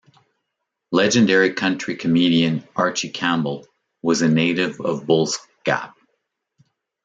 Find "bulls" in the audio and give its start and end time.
5.05-5.37